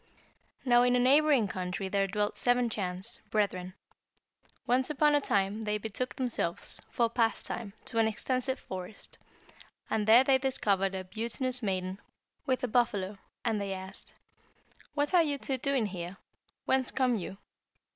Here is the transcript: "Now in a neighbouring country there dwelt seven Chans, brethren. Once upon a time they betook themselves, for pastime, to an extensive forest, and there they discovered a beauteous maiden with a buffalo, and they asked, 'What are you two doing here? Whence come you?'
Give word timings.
"Now 0.65 0.81
in 0.81 0.95
a 0.95 0.99
neighbouring 0.99 1.47
country 1.47 1.87
there 1.87 2.07
dwelt 2.07 2.35
seven 2.35 2.71
Chans, 2.71 3.21
brethren. 3.29 3.75
Once 4.65 4.89
upon 4.89 5.13
a 5.13 5.21
time 5.21 5.61
they 5.61 5.77
betook 5.77 6.15
themselves, 6.15 6.81
for 6.89 7.07
pastime, 7.07 7.73
to 7.85 7.99
an 7.99 8.07
extensive 8.07 8.57
forest, 8.59 9.19
and 9.91 10.07
there 10.07 10.23
they 10.23 10.39
discovered 10.39 10.95
a 10.95 11.03
beauteous 11.03 11.61
maiden 11.61 11.99
with 12.47 12.63
a 12.63 12.67
buffalo, 12.67 13.19
and 13.45 13.61
they 13.61 13.73
asked, 13.75 14.15
'What 14.95 15.13
are 15.13 15.21
you 15.21 15.37
two 15.37 15.59
doing 15.59 15.85
here? 15.85 16.17
Whence 16.65 16.89
come 16.89 17.15
you?' 17.15 17.37